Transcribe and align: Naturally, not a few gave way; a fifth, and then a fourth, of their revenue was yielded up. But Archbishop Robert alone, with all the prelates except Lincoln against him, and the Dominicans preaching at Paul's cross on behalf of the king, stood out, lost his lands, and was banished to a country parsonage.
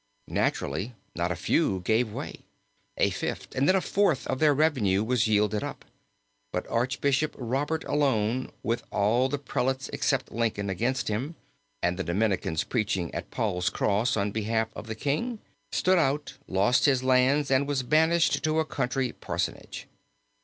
Naturally, 0.33 0.95
not 1.15 1.31
a 1.31 1.35
few 1.35 1.81
gave 1.81 2.11
way; 2.11 2.39
a 2.97 3.11
fifth, 3.11 3.53
and 3.53 3.67
then 3.69 3.75
a 3.75 3.81
fourth, 3.81 4.25
of 4.25 4.39
their 4.39 4.51
revenue 4.51 5.03
was 5.03 5.27
yielded 5.27 5.63
up. 5.63 5.85
But 6.51 6.65
Archbishop 6.69 7.35
Robert 7.37 7.83
alone, 7.83 8.51
with 8.63 8.81
all 8.89 9.29
the 9.29 9.37
prelates 9.37 9.89
except 9.93 10.31
Lincoln 10.31 10.71
against 10.71 11.07
him, 11.07 11.35
and 11.83 11.97
the 11.99 12.03
Dominicans 12.03 12.63
preaching 12.63 13.13
at 13.13 13.29
Paul's 13.29 13.69
cross 13.69 14.17
on 14.17 14.31
behalf 14.31 14.69
of 14.75 14.87
the 14.87 14.95
king, 14.95 15.37
stood 15.71 15.99
out, 15.99 16.33
lost 16.47 16.85
his 16.85 17.03
lands, 17.03 17.51
and 17.51 17.67
was 17.67 17.83
banished 17.83 18.43
to 18.43 18.57
a 18.59 18.65
country 18.65 19.11
parsonage. 19.11 19.85